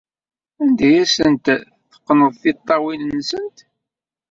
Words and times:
Anda 0.61 0.83
ay 0.89 0.97
asent-teqqneḍ 1.03 2.33
tiṭṭawin-nsent? 2.41 3.57